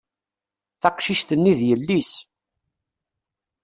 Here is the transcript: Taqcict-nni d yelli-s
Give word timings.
Taqcict-nni 0.81 1.53
d 1.57 1.61
yelli-s 1.67 2.11